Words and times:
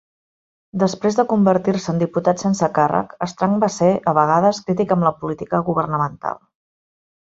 Després 0.83 1.19
de 1.19 1.25
convertir-se 1.33 1.93
en 1.93 2.01
diputat 2.05 2.43
sense 2.45 2.71
càrrec, 2.79 3.15
Strang 3.35 3.55
va 3.67 3.71
ser, 3.79 3.93
a 4.01 4.17
vegades, 4.23 4.67
crític 4.67 4.99
amb 4.99 5.11
la 5.11 5.17
política 5.25 5.65
governamental 5.73 6.47